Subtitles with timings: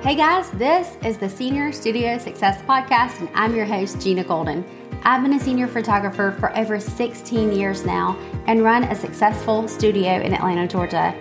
[0.00, 4.64] Hey guys, this is the Senior Studio Success Podcast, and I'm your host, Gina Golden.
[5.02, 8.16] I've been a senior photographer for over 16 years now
[8.46, 11.12] and run a successful studio in Atlanta, Georgia.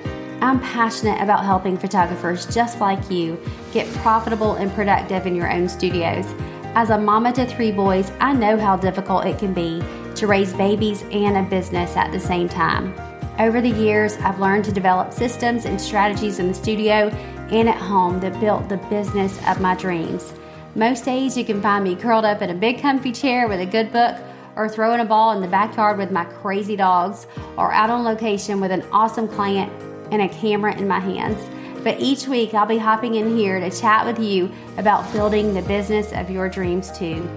[0.42, 3.42] I'm passionate about helping photographers just like you
[3.74, 6.28] get profitable and productive in your own studios.
[6.76, 9.82] As a mama to three boys, I know how difficult it can be
[10.14, 12.94] to raise babies and a business at the same time.
[13.40, 17.10] Over the years, I've learned to develop systems and strategies in the studio
[17.52, 20.34] and at home that built the business of my dreams.
[20.76, 23.66] Most days you can find me curled up in a big comfy chair with a
[23.66, 24.16] good book
[24.56, 28.60] or throwing a ball in the backyard with my crazy dogs or out on location
[28.60, 29.72] with an awesome client
[30.12, 31.38] and a camera in my hands.
[31.84, 35.62] But each week I'll be hopping in here to chat with you about building the
[35.62, 37.28] business of your dreams too.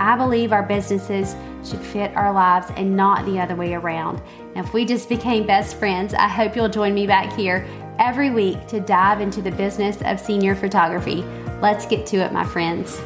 [0.00, 4.20] I believe our businesses should fit our lives and not the other way around.
[4.54, 7.66] Now, if we just became best friends, I hope you'll join me back here
[7.98, 11.24] every week to dive into the business of senior photography.
[11.60, 13.00] Let's get to it, my friends.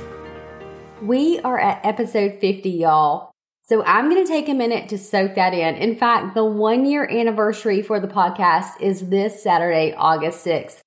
[1.03, 3.33] We are at episode 50, y'all.
[3.65, 5.75] So I'm going to take a minute to soak that in.
[5.75, 10.81] In fact, the one year anniversary for the podcast is this Saturday, August 6th.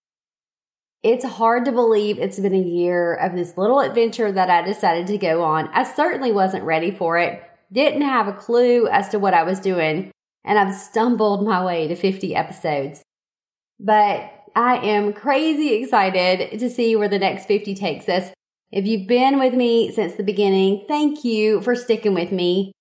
[1.03, 5.07] It's hard to believe it's been a year of this little adventure that I decided
[5.07, 5.67] to go on.
[5.73, 9.59] I certainly wasn't ready for it, didn't have a clue as to what I was
[9.59, 10.11] doing,
[10.43, 13.01] and I've stumbled my way to 50 episodes.
[13.79, 18.31] But I am crazy excited to see where the next 50 takes us.
[18.71, 22.71] If you've been with me since the beginning, thank you for sticking with me.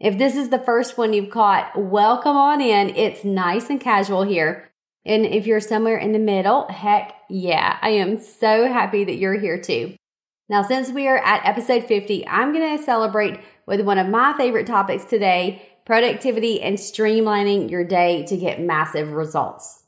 [0.00, 2.94] If this is the first one you've caught, welcome on in.
[2.96, 4.70] It's nice and casual here.
[5.04, 9.38] And if you're somewhere in the middle, heck yeah, I am so happy that you're
[9.38, 9.94] here too.
[10.48, 14.34] Now, since we are at episode 50, I'm going to celebrate with one of my
[14.36, 19.85] favorite topics today productivity and streamlining your day to get massive results.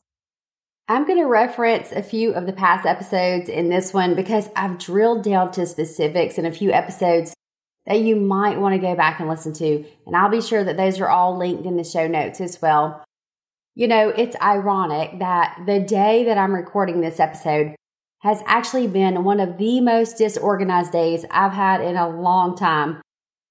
[0.90, 4.78] I'm going to reference a few of the past episodes in this one because I've
[4.78, 7.34] drilled down to specifics in a few episodes
[7.84, 9.84] that you might want to go back and listen to.
[10.06, 13.04] And I'll be sure that those are all linked in the show notes as well.
[13.74, 17.76] You know, it's ironic that the day that I'm recording this episode
[18.20, 23.02] has actually been one of the most disorganized days I've had in a long time.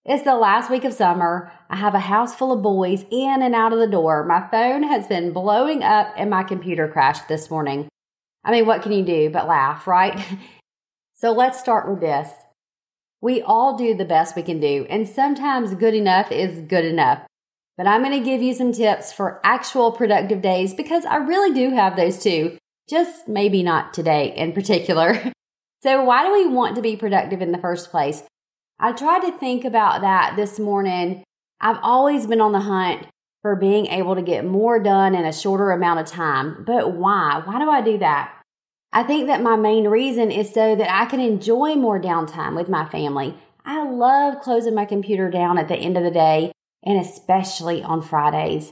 [0.08, 1.52] It's the last week of summer.
[1.70, 4.24] I have a house full of boys in and out of the door.
[4.24, 7.90] My phone has been blowing up and my computer crashed this morning.
[8.46, 10.18] I mean, what can you do but laugh, right?
[11.16, 12.30] so let's start with this.
[13.20, 17.24] We all do the best we can do, and sometimes good enough is good enough.
[17.76, 21.54] But I'm going to give you some tips for actual productive days because I really
[21.54, 22.58] do have those too.
[22.90, 25.34] Just maybe not today in particular.
[25.84, 28.24] so why do we want to be productive in the first place?
[28.80, 31.24] I tried to think about that this morning.
[31.60, 33.08] I've always been on the hunt
[33.42, 36.64] for being able to get more done in a shorter amount of time.
[36.66, 37.42] But why?
[37.44, 38.34] Why do I do that?
[38.94, 42.70] I think that my main reason is so that I can enjoy more downtime with
[42.70, 43.36] my family.
[43.66, 46.52] I love closing my computer down at the end of the day
[46.84, 48.72] and especially on Fridays.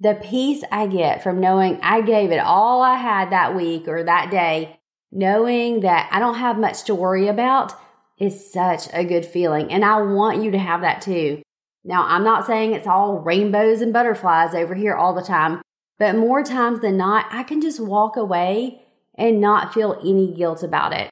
[0.00, 4.02] The peace I get from knowing I gave it all I had that week or
[4.02, 4.80] that day,
[5.10, 7.74] knowing that I don't have much to worry about
[8.22, 9.72] is such a good feeling.
[9.72, 11.42] And I want you to have that too.
[11.84, 15.60] Now, I'm not saying it's all rainbows and butterflies over here all the time,
[15.98, 18.82] but more times than not, I can just walk away
[19.18, 21.10] and not feel any guilt about it.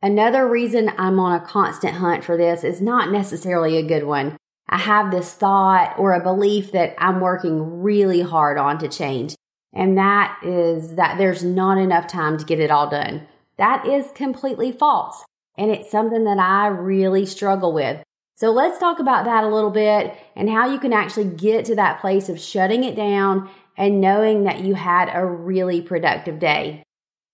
[0.00, 4.36] Another reason I'm on a constant hunt for this is not necessarily a good one.
[4.68, 9.34] I have this thought or a belief that I'm working really hard on to change.
[9.72, 13.26] And that is that there's not enough time to get it all done.
[13.58, 15.24] That is completely false.
[15.56, 18.02] And it's something that I really struggle with.
[18.34, 21.74] So let's talk about that a little bit and how you can actually get to
[21.76, 26.82] that place of shutting it down and knowing that you had a really productive day.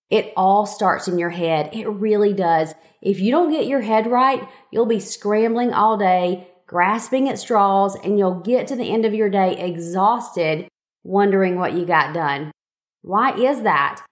[0.09, 1.69] It all starts in your head.
[1.73, 2.73] It really does.
[3.01, 7.95] If you don't get your head right, you'll be scrambling all day, grasping at straws,
[7.95, 10.67] and you'll get to the end of your day exhausted,
[11.03, 12.51] wondering what you got done.
[13.01, 14.05] Why is that?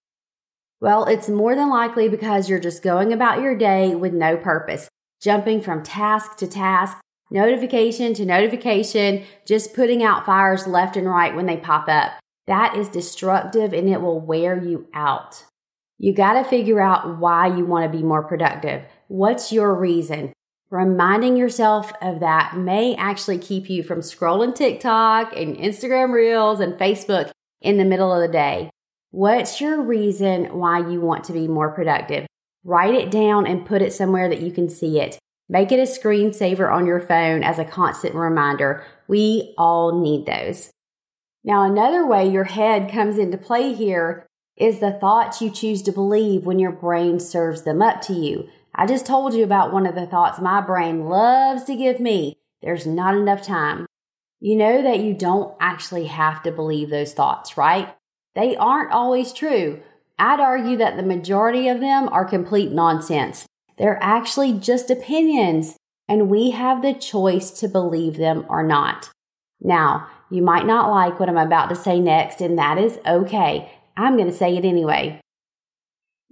[0.81, 4.89] Well, it's more than likely because you're just going about your day with no purpose,
[5.21, 6.97] jumping from task to task,
[7.29, 12.13] notification to notification, just putting out fires left and right when they pop up.
[12.47, 15.45] That is destructive and it will wear you out.
[15.99, 18.81] You got to figure out why you want to be more productive.
[19.07, 20.33] What's your reason?
[20.71, 26.73] Reminding yourself of that may actually keep you from scrolling TikTok and Instagram Reels and
[26.73, 27.29] Facebook
[27.61, 28.71] in the middle of the day.
[29.13, 32.25] What's your reason why you want to be more productive?
[32.63, 35.19] Write it down and put it somewhere that you can see it.
[35.49, 38.85] Make it a screensaver on your phone as a constant reminder.
[39.09, 40.71] We all need those.
[41.43, 44.25] Now, another way your head comes into play here
[44.55, 48.47] is the thoughts you choose to believe when your brain serves them up to you.
[48.73, 52.37] I just told you about one of the thoughts my brain loves to give me.
[52.61, 53.87] There's not enough time.
[54.39, 57.93] You know that you don't actually have to believe those thoughts, right?
[58.35, 59.81] They aren't always true.
[60.17, 63.45] I'd argue that the majority of them are complete nonsense.
[63.77, 65.75] They're actually just opinions,
[66.07, 69.09] and we have the choice to believe them or not.
[69.59, 73.71] Now, you might not like what I'm about to say next, and that is okay.
[73.97, 75.19] I'm going to say it anyway.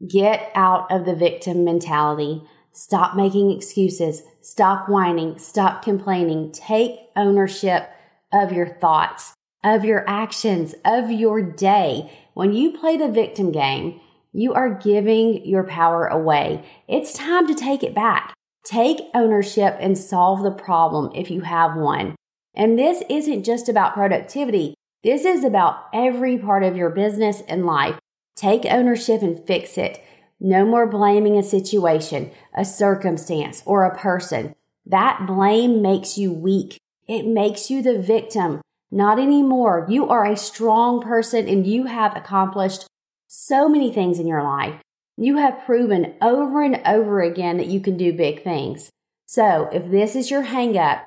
[0.08, 2.44] Get out of the victim mentality.
[2.72, 4.24] Stop making excuses.
[4.42, 5.38] Stop whining.
[5.38, 6.52] Stop complaining.
[6.52, 7.90] Take ownership
[8.32, 9.34] of your thoughts,
[9.64, 12.12] of your actions, of your day.
[12.34, 14.00] When you play the victim game,
[14.32, 16.64] you are giving your power away.
[16.88, 18.34] It's time to take it back.
[18.64, 22.16] Take ownership and solve the problem if you have one.
[22.54, 24.76] And this isn't just about productivity.
[25.04, 27.98] This is about every part of your business and life.
[28.36, 30.04] Take ownership and fix it.
[30.40, 34.56] No more blaming a situation, a circumstance, or a person.
[34.86, 36.78] That blame makes you weak.
[37.08, 38.62] It makes you the victim.
[38.92, 39.86] Not anymore.
[39.88, 42.88] You are a strong person and you have accomplished
[43.28, 44.82] so many things in your life.
[45.18, 48.90] You have proven over and over again that you can do big things.
[49.26, 51.04] So if this is your hangup,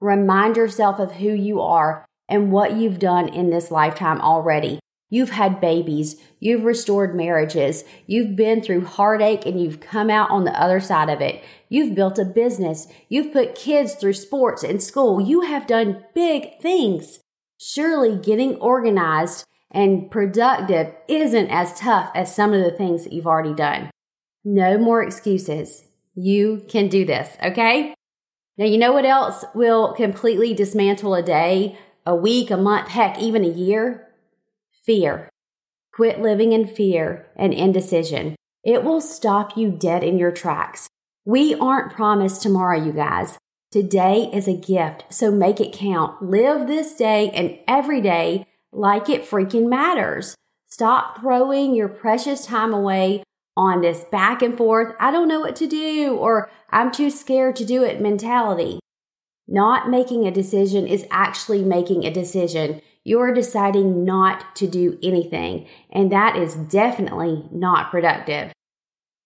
[0.00, 4.80] remind yourself of who you are and what you've done in this lifetime already.
[5.14, 6.20] You've had babies.
[6.40, 7.84] You've restored marriages.
[8.08, 11.44] You've been through heartache and you've come out on the other side of it.
[11.68, 12.88] You've built a business.
[13.08, 15.20] You've put kids through sports and school.
[15.20, 17.20] You have done big things.
[17.60, 23.28] Surely getting organized and productive isn't as tough as some of the things that you've
[23.28, 23.92] already done.
[24.44, 25.84] No more excuses.
[26.16, 27.94] You can do this, okay?
[28.58, 33.20] Now, you know what else will completely dismantle a day, a week, a month, heck,
[33.20, 34.08] even a year?
[34.84, 35.30] Fear.
[35.94, 38.36] Quit living in fear and indecision.
[38.62, 40.88] It will stop you dead in your tracks.
[41.24, 43.38] We aren't promised tomorrow, you guys.
[43.70, 46.22] Today is a gift, so make it count.
[46.22, 50.34] Live this day and every day like it freaking matters.
[50.68, 53.22] Stop throwing your precious time away
[53.56, 57.56] on this back and forth, I don't know what to do, or I'm too scared
[57.56, 58.80] to do it mentality.
[59.46, 65.68] Not making a decision is actually making a decision you're deciding not to do anything,
[65.90, 68.52] and that is definitely not productive.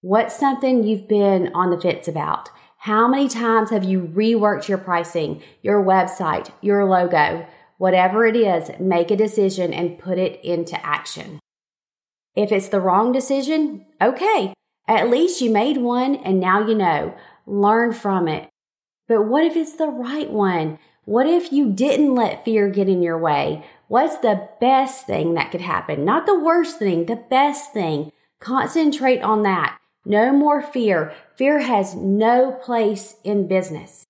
[0.00, 2.50] What's something you've been on the fence about?
[2.82, 7.46] How many times have you reworked your pricing, your website, your logo?
[7.78, 11.40] Whatever it is, make a decision and put it into action.
[12.36, 14.54] If it's the wrong decision, okay,
[14.86, 17.14] at least you made one and now you know.
[17.46, 18.48] Learn from it.
[19.08, 20.78] But what if it's the right one?
[21.08, 23.64] What if you didn't let fear get in your way?
[23.86, 26.04] What's the best thing that could happen?
[26.04, 28.12] Not the worst thing, the best thing.
[28.40, 29.78] Concentrate on that.
[30.04, 31.14] No more fear.
[31.34, 34.04] Fear has no place in business.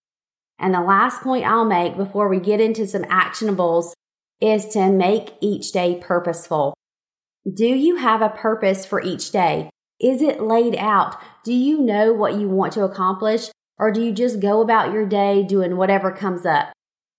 [0.58, 3.92] And the last point I'll make before we get into some actionables
[4.40, 6.74] is to make each day purposeful.
[7.48, 9.70] Do you have a purpose for each day?
[10.00, 11.14] Is it laid out?
[11.44, 13.50] Do you know what you want to accomplish?
[13.78, 16.72] Or do you just go about your day doing whatever comes up?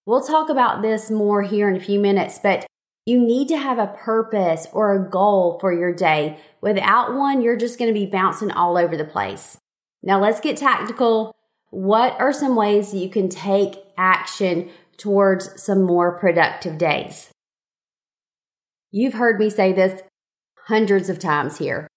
[0.09, 2.65] We'll talk about this more here in a few minutes, but
[3.05, 6.39] you need to have a purpose or a goal for your day.
[6.61, 9.59] Without one, you're just going to be bouncing all over the place.
[10.01, 11.35] Now let's get tactical.
[11.69, 17.29] What are some ways you can take action towards some more productive days?
[18.89, 20.01] You've heard me say this
[20.65, 21.87] hundreds of times here.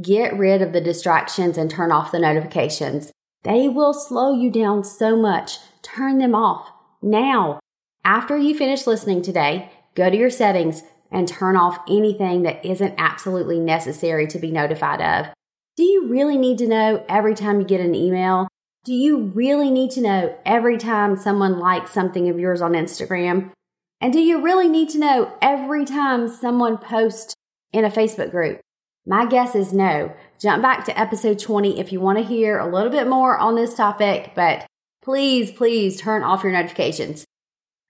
[0.00, 3.12] Get rid of the distractions and turn off the notifications.
[3.42, 5.58] They will slow you down so much.
[5.82, 6.70] Turn them off
[7.02, 7.60] now.
[8.04, 12.94] After you finish listening today, go to your settings and turn off anything that isn't
[12.98, 15.32] absolutely necessary to be notified of.
[15.76, 18.48] Do you really need to know every time you get an email?
[18.84, 23.52] Do you really need to know every time someone likes something of yours on Instagram?
[24.00, 27.34] And do you really need to know every time someone posts
[27.72, 28.60] in a Facebook group?
[29.06, 30.12] My guess is no.
[30.38, 33.54] Jump back to episode 20 if you want to hear a little bit more on
[33.54, 34.66] this topic, but
[35.08, 37.24] please, please turn off your notifications.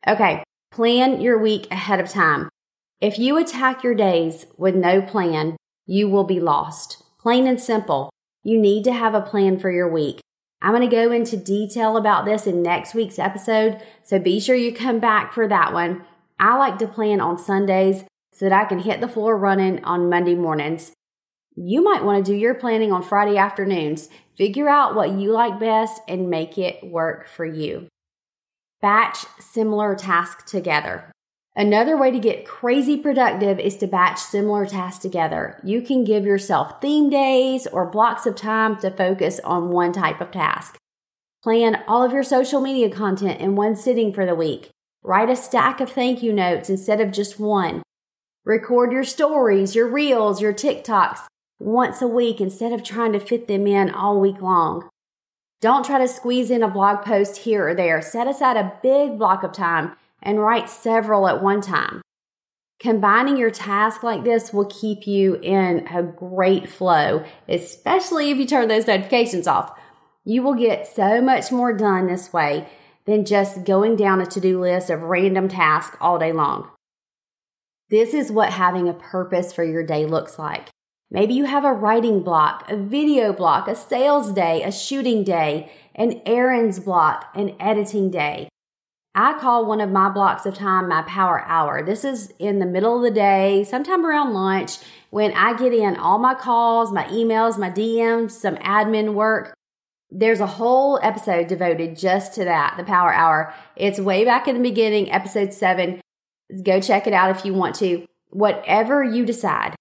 [0.06, 2.48] Okay, plan your week ahead of time.
[3.00, 7.02] If you attack your days with no plan, you will be lost.
[7.18, 8.08] Plain and simple.
[8.44, 10.20] You need to have a plan for your week.
[10.62, 14.54] I'm going to go into detail about this in next week's episode, so be sure
[14.54, 16.04] you come back for that one.
[16.38, 20.08] I like to plan on Sundays so that I can hit the floor running on
[20.08, 20.92] Monday mornings.
[21.60, 24.08] You might want to do your planning on Friday afternoons.
[24.36, 27.88] Figure out what you like best and make it work for you.
[28.80, 31.10] Batch similar tasks together.
[31.56, 35.58] Another way to get crazy productive is to batch similar tasks together.
[35.64, 40.20] You can give yourself theme days or blocks of time to focus on one type
[40.20, 40.76] of task.
[41.42, 44.70] Plan all of your social media content in one sitting for the week.
[45.02, 47.82] Write a stack of thank you notes instead of just one.
[48.44, 51.26] Record your stories, your reels, your TikToks
[51.58, 54.88] once a week instead of trying to fit them in all week long.
[55.60, 58.00] Don't try to squeeze in a blog post here or there.
[58.00, 62.00] Set aside a big block of time and write several at one time.
[62.78, 68.46] Combining your task like this will keep you in a great flow, especially if you
[68.46, 69.76] turn those notifications off.
[70.24, 72.68] You will get so much more done this way
[73.04, 76.70] than just going down a to do list of random tasks all day long.
[77.90, 80.68] This is what having a purpose for your day looks like.
[81.10, 85.72] Maybe you have a writing block, a video block, a sales day, a shooting day,
[85.94, 88.48] an errands block, an editing day.
[89.14, 91.82] I call one of my blocks of time my power hour.
[91.82, 94.76] This is in the middle of the day, sometime around lunch,
[95.08, 99.54] when I get in all my calls, my emails, my DMs, some admin work.
[100.10, 103.54] There's a whole episode devoted just to that, the power hour.
[103.76, 106.02] It's way back in the beginning, episode seven.
[106.62, 108.06] Go check it out if you want to.
[108.28, 109.74] Whatever you decide,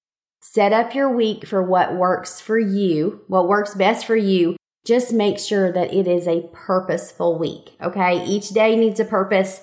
[0.51, 5.11] set up your week for what works for you, what works best for you, just
[5.11, 7.75] make sure that it is a purposeful week.
[7.81, 8.23] Okay.
[8.25, 9.61] Each day needs a purpose.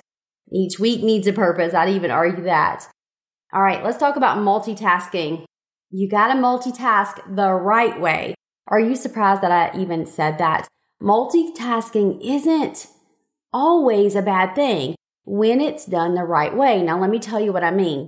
[0.51, 1.73] Each week needs a purpose.
[1.73, 2.87] I'd even argue that.
[3.51, 3.83] All right.
[3.83, 5.45] Let's talk about multitasking.
[5.89, 8.35] You got to multitask the right way.
[8.67, 10.67] Are you surprised that I even said that?
[11.01, 12.87] Multitasking isn't
[13.51, 16.83] always a bad thing when it's done the right way.
[16.83, 18.07] Now, let me tell you what I mean.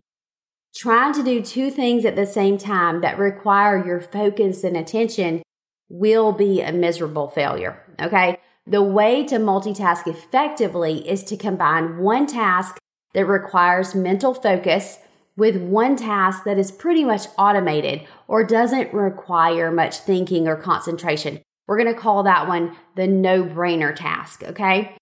[0.78, 5.42] Trying to do two things at the same time that require your focus and attention
[5.90, 7.82] will be a miserable failure.
[8.00, 8.38] Okay.
[8.68, 12.78] The way to multitask effectively is to combine one task
[13.16, 15.00] that requires mental focus
[15.36, 21.42] with one task that is pretty much automated or doesn't require much thinking or concentration.
[21.66, 24.44] We're going to call that one the no brainer task.
[24.44, 24.96] Okay.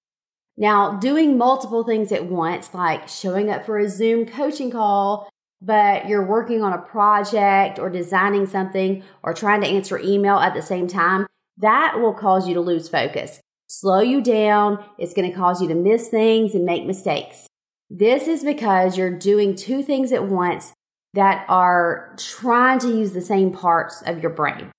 [0.55, 5.27] Now, doing multiple things at once, like showing up for a Zoom coaching call
[5.62, 10.53] but you're working on a project or designing something or trying to answer email at
[10.53, 11.25] the same time,
[11.57, 14.83] that will cause you to lose focus, slow you down.
[14.97, 17.47] It's going to cause you to miss things and make mistakes.
[17.89, 20.74] This is because you're doing two things at once
[21.13, 24.71] that are trying to use the same parts of your brain.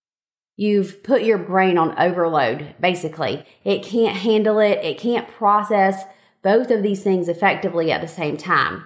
[0.56, 3.44] You've put your brain on overload, basically.
[3.64, 4.84] It can't handle it.
[4.84, 6.04] It can't process
[6.42, 8.84] both of these things effectively at the same time.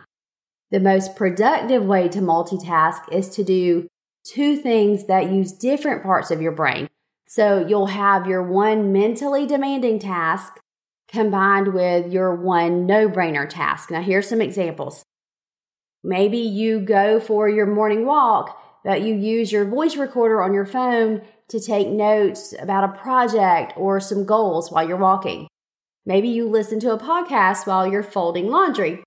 [0.71, 3.89] The most productive way to multitask is to do
[4.25, 6.89] two things that use different parts of your brain.
[7.27, 10.59] So you'll have your one mentally demanding task
[11.09, 13.91] combined with your one no brainer task.
[13.91, 15.05] Now, here's some examples.
[16.05, 20.67] Maybe you go for your morning walk, but you use your voice recorder on your
[20.67, 25.49] phone to take notes about a project or some goals while you're walking.
[26.07, 29.03] Maybe you listen to a podcast while you're folding laundry.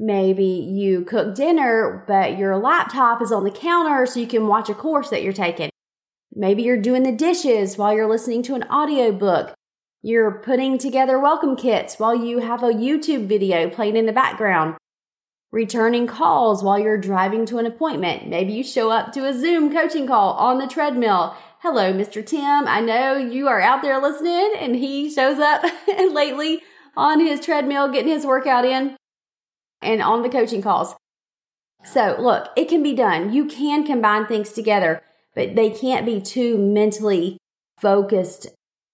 [0.00, 4.68] Maybe you cook dinner, but your laptop is on the counter so you can watch
[4.68, 5.70] a course that you're taking.
[6.32, 9.54] Maybe you're doing the dishes while you're listening to an audiobook.
[10.00, 14.76] You're putting together welcome kits while you have a YouTube video playing in the background.
[15.50, 18.28] Returning calls while you're driving to an appointment.
[18.28, 21.34] Maybe you show up to a Zoom coaching call on the treadmill.
[21.58, 22.24] Hello, Mr.
[22.24, 22.68] Tim.
[22.68, 26.62] I know you are out there listening and he shows up lately
[26.96, 28.96] on his treadmill getting his workout in
[29.82, 30.94] and on the coaching calls.
[31.84, 33.32] So look, it can be done.
[33.32, 35.02] You can combine things together,
[35.34, 37.38] but they can't be two mentally
[37.80, 38.48] focused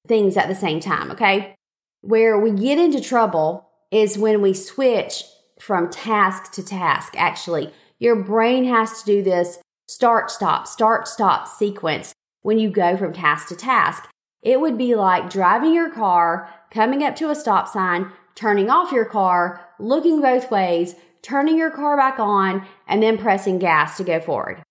[0.07, 1.11] things at the same time.
[1.11, 1.55] Okay.
[2.03, 5.25] Where we get into trouble is when we switch
[5.59, 7.15] from task to task.
[7.17, 12.13] Actually, your brain has to do this start, stop, start, stop sequence
[12.43, 14.09] when you go from task to task.
[14.43, 18.93] It would be like driving your car, coming up to a stop sign, turning off
[18.93, 24.05] your car, looking both ways, turning your car back on, and then pressing gas to
[24.05, 24.63] go forward.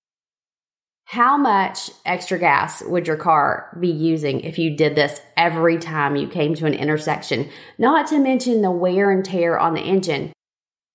[1.05, 6.15] How much extra gas would your car be using if you did this every time
[6.15, 7.49] you came to an intersection?
[7.77, 10.31] Not to mention the wear and tear on the engine.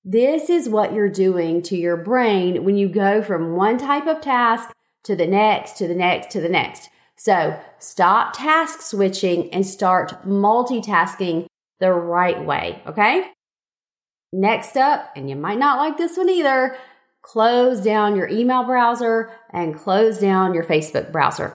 [0.05, 4.21] This is what you're doing to your brain when you go from one type of
[4.21, 4.71] task
[5.05, 6.89] to the next, to the next, to the next.
[7.17, 11.47] So stop task switching and start multitasking
[11.81, 12.83] the right way.
[12.87, 13.31] Okay.
[14.33, 16.77] Next up, and you might not like this one either,
[17.23, 21.55] close down your email browser and close down your Facebook browser.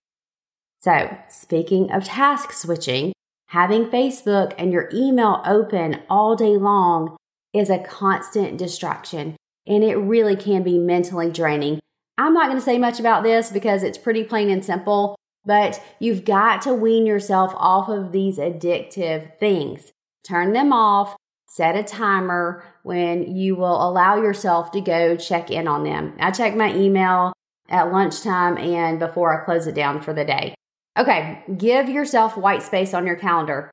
[0.79, 3.13] So, speaking of task switching,
[3.47, 7.15] having Facebook and your email open all day long
[7.53, 9.35] is a constant distraction.
[9.65, 11.79] and it really can be mentally draining.
[12.17, 15.15] I'm not going to say much about this because it's pretty plain and simple,
[15.45, 19.91] but you've got to wean yourself off of these addictive things.
[20.23, 21.15] Turn them off,
[21.47, 26.15] set a timer when you will allow yourself to go check in on them.
[26.19, 27.33] I check my email
[27.69, 30.55] at lunchtime and before I close it down for the day.
[30.97, 33.71] Okay, give yourself white space on your calendar.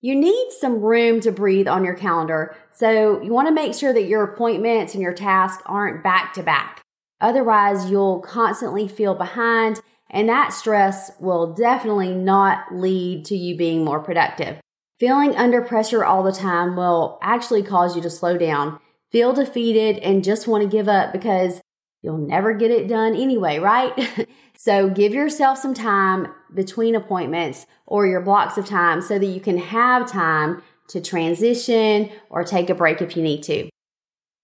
[0.00, 3.92] You need some room to breathe on your calendar, so you want to make sure
[3.92, 6.82] that your appointments and your tasks aren't back to back.
[7.22, 13.82] Otherwise, you'll constantly feel behind, and that stress will definitely not lead to you being
[13.82, 14.58] more productive.
[15.00, 18.78] Feeling under pressure all the time will actually cause you to slow down,
[19.10, 21.60] feel defeated, and just want to give up because
[22.00, 24.28] you'll never get it done anyway, right?
[24.56, 29.40] so give yourself some time between appointments or your blocks of time so that you
[29.40, 33.68] can have time to transition or take a break if you need to.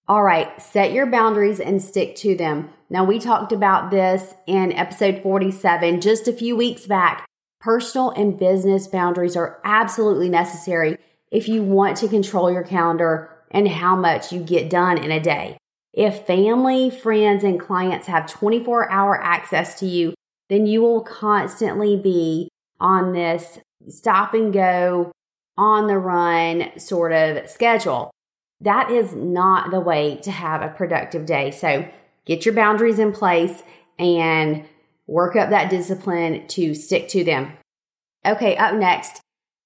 [0.09, 2.71] All right, set your boundaries and stick to them.
[2.89, 7.30] Now, we talked about this in episode 47 just a few weeks back.
[7.61, 10.97] Personal and business boundaries are absolutely necessary
[11.31, 15.21] if you want to control your calendar and how much you get done in a
[15.21, 15.59] day.
[15.93, 20.15] If family, friends, and clients have 24 hour access to you,
[20.49, 22.49] then you will constantly be
[22.81, 25.13] on this stop and go,
[25.57, 28.11] on the run sort of schedule.
[28.63, 31.51] That is not the way to have a productive day.
[31.51, 31.87] So
[32.25, 33.63] get your boundaries in place
[33.99, 34.65] and
[35.11, 37.53] work up that discipline to stick to them.
[38.25, 39.21] Okay, up next,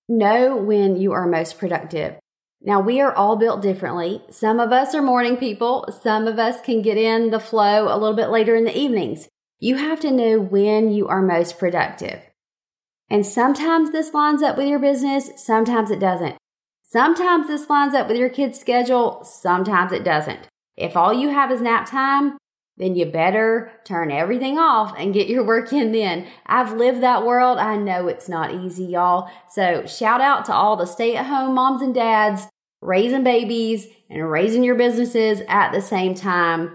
[0.08, 2.16] know when you are most productive.
[2.62, 4.22] Now, we are all built differently.
[4.30, 5.86] Some of us are morning people.
[6.02, 9.28] Some of us can get in the flow a little bit later in the evenings.
[9.60, 12.22] You have to know when you are most productive.
[13.10, 16.36] And sometimes this lines up with your business, sometimes it doesn't.
[16.82, 20.48] Sometimes this lines up with your kid's schedule, sometimes it doesn't.
[20.76, 22.38] If all you have is nap time,
[22.76, 26.26] then you better turn everything off and get your work in then.
[26.46, 27.58] I've lived that world.
[27.58, 29.30] I know it's not easy, y'all.
[29.48, 32.48] So shout out to all the stay at home moms and dads
[32.82, 36.74] raising babies and raising your businesses at the same time.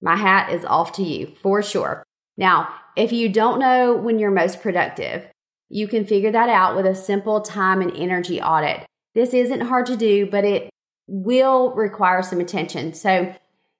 [0.00, 2.04] My hat is off to you for sure.
[2.36, 5.28] Now, if you don't know when you're most productive,
[5.68, 8.86] you can figure that out with a simple time and energy audit.
[9.14, 10.70] This isn't hard to do, but it
[11.06, 12.94] will require some attention.
[12.94, 13.34] So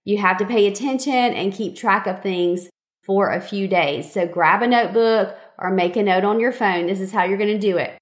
[0.04, 2.68] you have to pay attention and keep track of things
[3.04, 4.12] for a few days.
[4.12, 6.86] So grab a notebook or make a note on your phone.
[6.86, 7.96] This is how you're going to do it.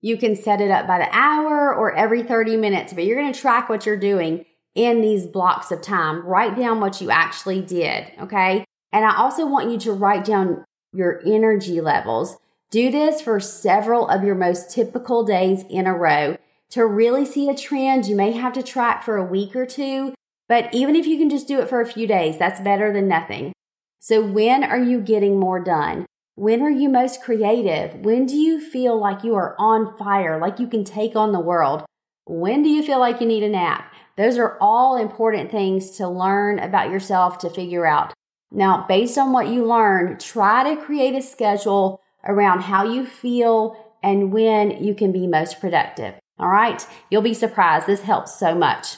[0.00, 3.32] You can set it up by the hour or every 30 minutes, but you're going
[3.32, 4.44] to track what you're doing
[4.74, 6.26] in these blocks of time.
[6.26, 8.10] Write down what you actually did.
[8.20, 8.64] Okay.
[8.92, 12.36] And I also want you to write down your energy levels.
[12.70, 16.36] Do this for several of your most typical days in a row
[16.70, 20.12] to really see a trend, you may have to track for a week or two,
[20.48, 23.08] but even if you can just do it for a few days, that's better than
[23.08, 23.52] nothing.
[24.00, 26.06] So when are you getting more done?
[26.36, 27.94] When are you most creative?
[28.04, 31.40] When do you feel like you are on fire, like you can take on the
[31.40, 31.84] world?
[32.26, 33.92] When do you feel like you need a nap?
[34.16, 38.12] Those are all important things to learn about yourself to figure out.
[38.50, 43.76] Now, based on what you learn, try to create a schedule around how you feel
[44.02, 46.14] and when you can be most productive.
[46.38, 46.86] All right.
[47.10, 47.86] You'll be surprised.
[47.86, 48.96] This helps so much.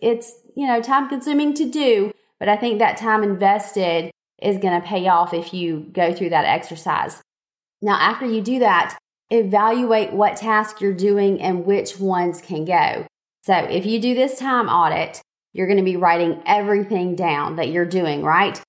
[0.00, 4.10] It's, you know, time consuming to do, but I think that time invested
[4.42, 7.22] is going to pay off if you go through that exercise.
[7.80, 8.98] Now, after you do that,
[9.30, 13.06] evaluate what task you're doing and which ones can go.
[13.44, 15.20] So if you do this time audit,
[15.52, 18.60] you're going to be writing everything down that you're doing, right?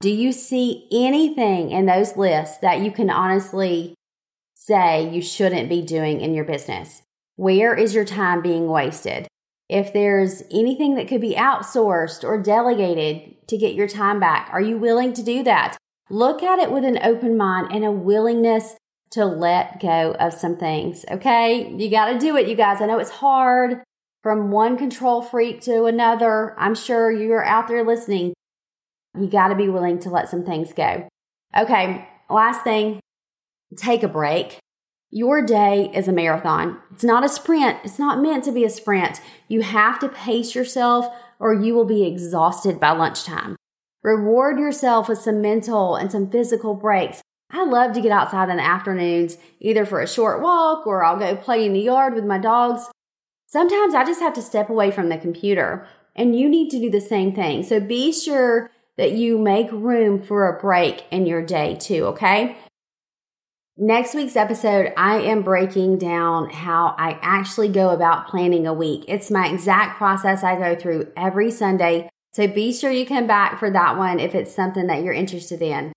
[0.00, 3.94] Do you see anything in those lists that you can honestly
[4.54, 7.02] say you shouldn't be doing in your business?
[7.36, 9.26] Where is your time being wasted?
[9.68, 14.60] If there's anything that could be outsourced or delegated to get your time back, are
[14.60, 15.76] you willing to do that?
[16.10, 18.76] Look at it with an open mind and a willingness
[19.10, 21.04] to let go of some things.
[21.10, 21.74] Okay.
[21.76, 22.80] You got to do it, you guys.
[22.80, 23.82] I know it's hard
[24.22, 26.58] from one control freak to another.
[26.58, 28.34] I'm sure you're out there listening.
[29.18, 31.08] You got to be willing to let some things go.
[31.56, 32.08] Okay.
[32.30, 33.00] Last thing,
[33.76, 34.58] take a break.
[35.10, 36.78] Your day is a marathon.
[36.92, 37.78] It's not a sprint.
[37.82, 39.22] It's not meant to be a sprint.
[39.48, 41.06] You have to pace yourself
[41.38, 43.56] or you will be exhausted by lunchtime.
[44.02, 47.22] Reward yourself with some mental and some physical breaks.
[47.50, 51.18] I love to get outside in the afternoons, either for a short walk or I'll
[51.18, 52.86] go play in the yard with my dogs.
[53.46, 56.90] Sometimes I just have to step away from the computer and you need to do
[56.90, 57.62] the same thing.
[57.62, 62.58] So be sure that you make room for a break in your day too, okay?
[63.80, 69.04] Next week's episode, I am breaking down how I actually go about planning a week.
[69.06, 73.60] It's my exact process I go through every Sunday So be sure you come back
[73.60, 75.92] for that one if it's something that you're interested in.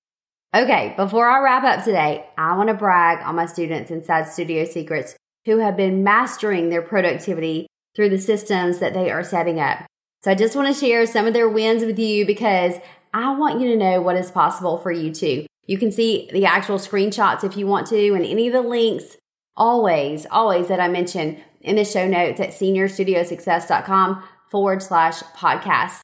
[0.55, 4.65] Okay, before I wrap up today, I want to brag on my students inside Studio
[4.65, 5.15] Secrets
[5.45, 7.65] who have been mastering their productivity
[7.95, 9.79] through the systems that they are setting up.
[10.23, 12.75] So I just want to share some of their wins with you because
[13.11, 15.47] I want you to know what is possible for you too.
[15.71, 19.15] You can see the actual screenshots if you want to, and any of the links
[19.55, 26.01] always, always that I mentioned in the show notes at seniorstudiosuccess.com forward slash podcast.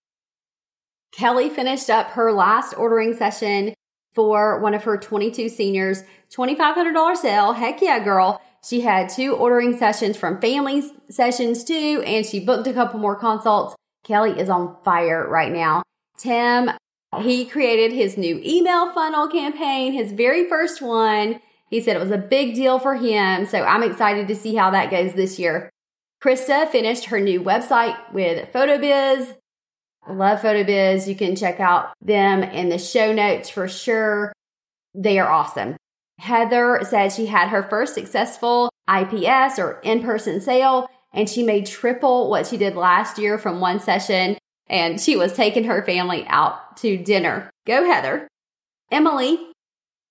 [1.12, 3.74] Kelly finished up her last ordering session
[4.14, 6.02] for one of her 22 seniors,
[6.34, 7.52] $2,500 sale.
[7.52, 8.42] Heck yeah, girl.
[8.64, 13.18] She had two ordering sessions from family sessions too, and she booked a couple more
[13.18, 13.76] consults.
[14.06, 15.84] Kelly is on fire right now.
[16.18, 16.72] Tim,
[17.22, 21.40] he created his new email funnel campaign, his very first one.
[21.70, 24.72] He said it was a big deal for him, so I'm excited to see how
[24.72, 25.70] that goes this year.
[26.24, 29.36] Krista finished her new website with PhotoBiz.
[30.10, 31.08] Love PhotoBiz.
[31.08, 34.34] You can check out them in the show notes for sure.
[34.96, 35.76] They are awesome.
[36.20, 41.66] Heather said she had her first successful IPS or in person sale and she made
[41.66, 44.38] triple what she did last year from one session
[44.70, 47.50] and she was taking her family out to dinner.
[47.66, 48.28] Go Heather.
[48.92, 49.40] Emily,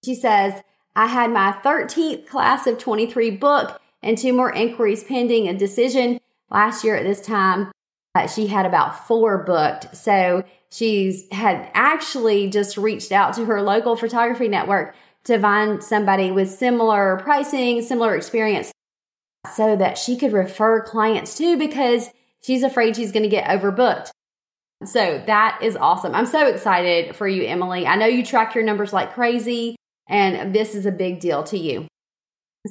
[0.04, 0.62] she says,
[0.94, 6.20] I had my 13th class of 23 book and two more inquiries pending a decision.
[6.50, 7.72] Last year at this time,
[8.14, 9.94] uh, she had about four booked.
[9.94, 16.30] So she's had actually just reached out to her local photography network to find somebody
[16.30, 18.72] with similar pricing, similar experience
[19.54, 24.10] so that she could refer clients to because she's afraid she's going to get overbooked.
[24.84, 26.14] So that is awesome.
[26.14, 27.86] I'm so excited for you, Emily.
[27.86, 29.76] I know you track your numbers like crazy,
[30.08, 31.88] and this is a big deal to you.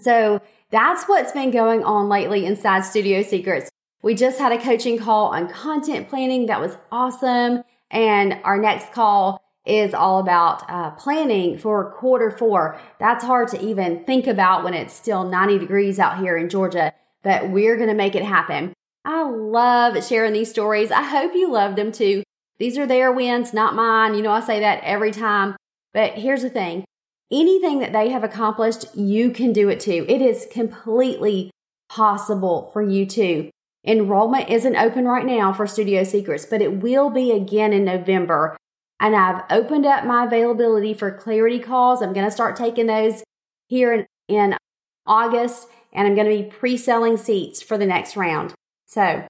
[0.02, 3.70] So that's what's been going on lately inside Studio Secrets.
[4.04, 7.64] We just had a coaching call on content planning that was awesome.
[7.90, 12.80] And our next call is all about uh, planning for quarter four.
[13.00, 16.94] That's hard to even think about when it's still 90 degrees out here in Georgia,
[17.24, 18.74] but we're going to make it happen.
[19.06, 20.92] I love sharing these stories.
[20.92, 22.24] I hope you love them too.
[22.58, 24.16] These are their wins, not mine.
[24.16, 25.56] You know, I say that every time.
[25.94, 26.86] But here's the thing
[27.32, 30.06] anything that they have accomplished, you can do it too.
[30.10, 31.52] It is completely
[31.90, 33.50] possible for you too.
[33.86, 38.58] Enrollment isn't open right now for Studio Secrets, but it will be again in November.
[39.00, 42.02] And I've opened up my availability for clarity calls.
[42.02, 43.24] I'm going to start taking those
[43.68, 44.58] here in, in
[45.06, 48.56] August, and I'm going to be pre selling seats for the next round.
[48.86, 49.26] So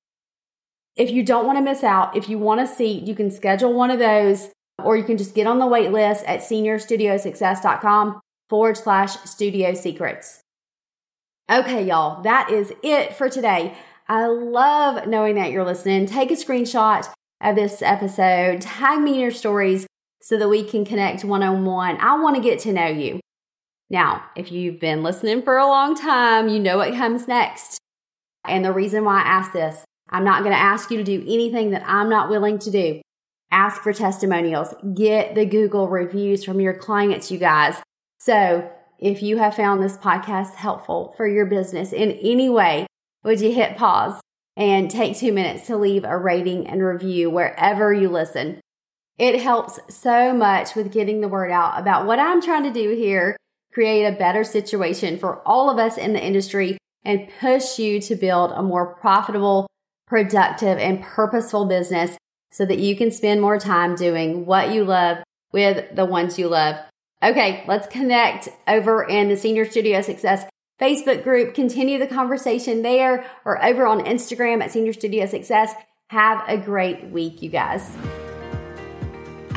[0.96, 3.74] if you don't want to miss out, if you want a seat, you can schedule
[3.74, 4.50] one of those,
[4.84, 10.41] or you can just get on the wait list at seniorstudiosuccess.com forward slash studio secrets.
[11.52, 13.76] Okay, y'all, that is it for today.
[14.08, 16.06] I love knowing that you're listening.
[16.06, 17.08] Take a screenshot
[17.41, 18.62] of this episode.
[18.62, 19.86] Tag me in your stories
[20.22, 21.98] so that we can connect one on one.
[22.00, 23.20] I want to get to know you.
[23.89, 27.80] Now, if you've been listening for a long time, you know what comes next.
[28.47, 31.21] And the reason why I ask this, I'm not going to ask you to do
[31.21, 33.01] anything that I'm not willing to do.
[33.51, 34.73] Ask for testimonials.
[34.93, 37.81] Get the Google reviews from your clients, you guys.
[38.19, 42.88] So if you have found this podcast helpful for your business in any way,
[43.23, 44.19] would you hit pause
[44.58, 48.60] and take two minutes to leave a rating and review wherever you listen.
[49.17, 52.89] It helps so much with getting the word out about what I'm trying to do
[52.95, 53.38] here,
[53.73, 58.15] create a better situation for all of us in the industry, and push you to
[58.15, 59.68] build a more profitable,
[60.08, 62.18] productive, and purposeful business
[62.52, 65.20] so that you can spend more time doing what you love
[65.52, 66.76] with the ones you love.
[67.24, 70.46] Okay, let's connect over in the Senior Studio Success
[70.80, 71.54] Facebook group.
[71.54, 75.74] Continue the conversation there or over on Instagram at Senior Studio Success.
[76.10, 77.96] Have a great week, you guys.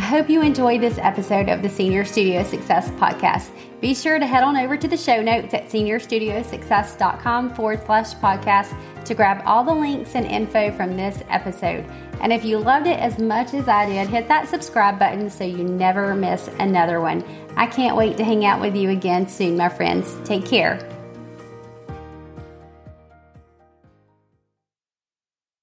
[0.09, 3.51] Hope you enjoyed this episode of the Senior Studio Success Podcast.
[3.83, 8.75] Be sure to head on over to the show notes at seniorstudiosuccess.com forward slash podcast
[9.05, 11.85] to grab all the links and info from this episode.
[12.23, 15.45] And if you loved it as much as I did, hit that subscribe button so
[15.45, 17.23] you never miss another one.
[17.59, 20.17] I can't wait to hang out with you again soon, my friends.
[20.25, 20.98] Take care.